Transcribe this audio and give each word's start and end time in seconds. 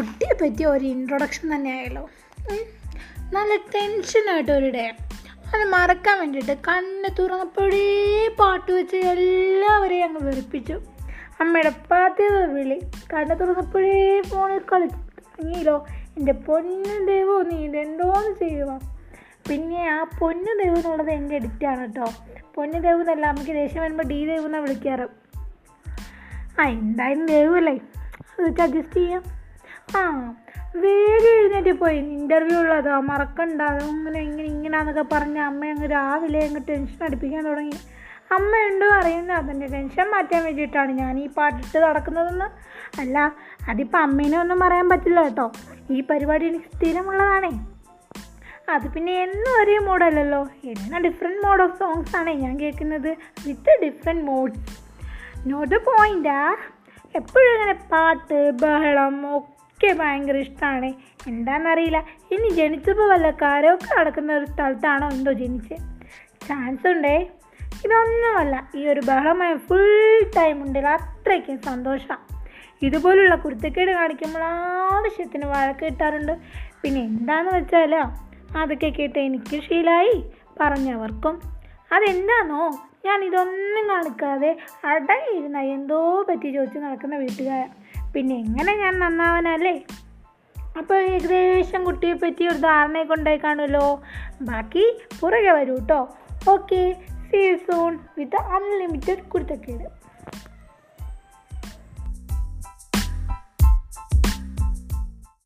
പറ്റിയ 0.00 0.66
ഒരു 0.66 0.84
ഇൻട്രൊഡക്ഷൻ 0.84 1.54
തന്നെയായല്ലോ. 1.54 2.10
നല്ല 3.32 3.56
ടെൻഷനായിട്ട് 3.56 4.52
ഒരു 4.52 4.70
ഡേ 4.70 4.86
അത് 5.54 5.64
മറക്കാൻ 5.64 6.18
വേണ്ടിയിട്ട് 6.18 6.60
കണ്ണ് 6.68 7.10
തുറന്നപ്പോഴേ 7.18 8.28
പാട്ട് 8.40 8.72
വെച്ച് 8.72 8.96
എല്ലാവരെയും 8.96 10.06
അങ്ങ് 10.06 10.22
വെറുപ്പിച്ചു. 10.22 10.80
അമ്മയുടെ 11.40 11.68
പാത്തിയത് 11.68 12.54
വിളി. 12.54 12.78
കണ്ണ് 13.14 13.40
തുറന്നപ്പോഴേ 13.40 14.22
ഫോണിൽ 14.22 14.58
കളിച്ചു. 14.58 14.96
തുടങ്ങിയല്ലോ 14.96 15.86
എന്റെ 16.16 16.32
പൊന്നു 16.32 17.06
ദൈവം 17.06 17.48
നീ 17.48 17.56
ഇതെന്തോന്ന് 17.56 18.38
ചെയ്യുക 18.38 18.80
പിന്നെ 19.48 19.88
ആ 19.88 20.04
പൊന്നു 20.18 20.62
ദൈവം 20.62 20.76
എന്നുള്ളത് 20.76 21.10
എന്റെ 21.10 21.34
എഡിറ്റാണ് 21.34 21.80
കേട്ടോ 21.80 22.12
പൊന്നു 22.54 22.78
ദൈവം 22.78 23.00
എന്നല്ല 23.00 23.26
നമുക്ക് 23.26 23.50
ദേഷ്യം 23.50 23.82
വരുമ്പോൾ 23.82 24.02
ഡി 24.02 24.26
ദൈവം 24.26 24.44
എന്നാണ് 24.44 24.64
വിളിക്കാറ്. 24.64 25.08
ആ 26.60 26.68
എന്തായാലും 26.68 27.26
ദൈവമല്ലേ? 27.26 27.74
അത് 27.74 28.46
വെച്ച് 28.46 28.62
അഡ്ജസ്റ്റ് 28.62 28.96
ചെയ്യാം. 28.96 29.39
ആ 29.96 30.02
വേഗം 30.76 31.32
എഴുന്നേറ്റ് 31.38 31.72
പോയി. 31.78 31.98
ഇന്റർവ്യൂ 31.98 32.58
ഉള്ളതോ 32.58 33.00
മറക്കണ്ട. 33.00 33.62
അതങ്ങനെ 33.62 33.90
ഇങ്ങനെ 33.90 34.18
ഇങ്ങനെ 34.20 34.48
ഇങ്ങനെയാന്നൊക്കെ 34.48 35.04
പറഞ്ഞ് 35.14 35.40
അമ്മ 35.40 35.64
അങ്ങ് 35.64 35.90
രാവിലെ 35.90 36.46
അങ്ങ് 36.46 36.60
ടെൻഷൻ 36.68 37.04
അടിപ്പിക്കാൻ 37.04 37.44
തുടങ്ങി. 37.44 37.78
അമ്മ 38.32 38.56
ഉണ്ട് 38.56 38.84
അറിയുന്ന 38.84 39.32
അതിന്റെ 39.32 39.66
ടെൻഷൻ 39.66 40.10
മാറ്റാൻ 40.10 40.44
വേണ്ടിയിട്ടാണ് 40.44 40.92
ഞാൻ 40.92 41.18
ഈ 41.18 41.26
പാട്ടിട്ട് 41.26 41.78
നടക്കുന്നതെന്ന്. 41.78 42.44
അല്ല 43.00 43.34
അതിപ്പോൾ 43.68 43.98
അമ്മേനെ 43.98 44.38
ഒന്നും 44.38 44.60
പറയാൻ 44.60 44.88
പറ്റില്ല 44.88 45.22
കേട്ടോ. 45.22 45.52
ഈ 45.90 46.00
പരിപാടി 46.00 46.46
എനിക്ക് 46.46 46.70
സ്ഥിരമുള്ളതാണേ. 46.76 47.50
അത് 48.68 48.88
പിന്നെ 48.94 49.22
എന്നും 49.22 49.60
ഒരേ 49.60 49.78
മോഡല്ലല്ലോ 49.78 50.48
എന്ന 50.64 50.98
ഡിഫറെന്റ് 50.98 51.46
മോഡ് 51.46 51.62
ഓഫ് 51.62 51.78
സോങ്സ് 51.78 52.16
ആണ് 52.16 52.30
ഞാൻ 52.30 52.60
കേൾക്കുന്നത്. 52.60 53.16
വിത്ത് 53.46 53.82
ഡിഫറെന്റ് 53.82 54.24
മോഡ്സ് 54.24 54.60
നോട്ട് 55.48 55.74
പോയിന്റാ 55.74 56.56
എപ്പോഴും 57.16 57.54
ഇങ്ങനെ 57.54 57.72
പാട്ട് 57.72 58.50
ബഹളം 58.50 59.36
ഒക്കെ 59.36 59.59
ഭയങ്കര 59.88 60.36
ഇഷ്ടമാണ് 60.36 60.92
എന്താണെന്നറിയില്ല 61.28 62.04
ഇനി 62.30 62.48
ജനിച്ചപ്പോൾ 62.48 63.10
വല്ല 63.10 63.30
കാരമൊക്കെ 63.30 64.00
നടക്കുന്ന 64.00 64.32
ഒരു 64.32 64.44
സ്ഥലത്താണോ 64.44 65.08
എന്തോ 65.08 65.32
ജനിച്ചത് 65.32 65.78
ചാൻസ് 66.48 66.88
ഉണ്ടേ. 66.88 67.30
ഇതൊന്നുമല്ല. 67.84 68.68
ഈ 68.74 68.86
ഒരു 68.86 69.00
ബഹളമായ 69.00 69.56
ഫുൾ 69.56 70.22
ടൈം 70.36 70.62
ഉണ്ടല്ലോ 70.62 70.90
അത്രയ്ക്കും 70.90 71.62
സന്തോഷമാണ് 71.62 72.40
ഇതുപോലുള്ള 72.82 73.34
കുരുത്തക്കേട് 73.34 73.90
കാണിക്കുമ്പോൾ 73.90 74.44
ആവശ്യത്തിന് 74.44 75.46
വഴക്ക് 75.46 75.84
കിട്ടാറുണ്ട്. 75.84 76.32
പിന്നെ 76.82 77.00
എന്താണെന്ന് 77.00 77.58
വെച്ചാലോ 77.58 78.02
അതൊക്കെ 78.58 78.86
കേട്ട് 78.86 79.18
എനിക്ക് 79.18 79.62
ശീലായി 79.62 80.24
പറഞ്ഞവർക്കും. 80.60 81.40
അതെന്താണോ 81.92 82.78
ഞാൻ 83.04 83.24
ഇതൊന്നും 83.24 83.88
കാണിക്കാതെ 83.88 84.56
അടങ്ങിയിരുന്ന 84.84 85.58
എന്തോ 85.58 86.26
പറ്റി 86.28 86.50
ചോദിച്ച് 86.50 86.78
നടക്കുന്ന 86.78 87.16
വീട്ടുകാർ 87.16 87.70
പിന്നെ 88.14 88.36
എങ്ങനെ 88.36 88.76
ഞാൻ 88.76 88.98
നന്നാവനല്ലേ 88.98 89.84
അപ്പോൾ 90.78 90.98
ഏകദേശം 90.98 91.84
കുട്ടിയെ 91.84 92.12
പറ്റി 92.12 92.48
ഒരു 92.48 92.58
ധാരണയെ 92.58 93.04
കൊണ്ടായി 93.04 93.36
കാണുമല്ലോ. 93.36 94.00
ബാക്കി 94.42 95.00
പുറകെ 95.20 95.50
വരൂ 95.50 95.74
കേട്ടോ 95.76 96.16
okay 96.50 96.96
see 97.30 97.56
soon 97.56 97.98
with 98.18 98.36
unlimited 98.36 99.22
കുരുത്തക്കേട്. 99.22 100.09